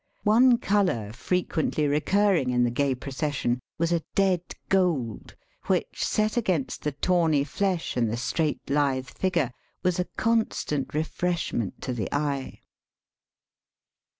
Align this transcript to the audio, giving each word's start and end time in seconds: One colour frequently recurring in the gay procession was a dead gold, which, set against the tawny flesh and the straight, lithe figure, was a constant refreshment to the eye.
One 0.23 0.57
colour 0.57 1.13
frequently 1.13 1.85
recurring 1.85 2.49
in 2.49 2.63
the 2.63 2.71
gay 2.71 2.95
procession 2.95 3.59
was 3.77 3.91
a 3.91 4.01
dead 4.15 4.41
gold, 4.67 5.35
which, 5.67 6.03
set 6.03 6.37
against 6.37 6.81
the 6.81 6.91
tawny 6.91 7.43
flesh 7.43 7.95
and 7.95 8.09
the 8.09 8.17
straight, 8.17 8.67
lithe 8.67 9.05
figure, 9.09 9.51
was 9.83 9.99
a 9.99 10.05
constant 10.17 10.95
refreshment 10.95 11.83
to 11.83 11.93
the 11.93 12.09
eye. 12.11 12.61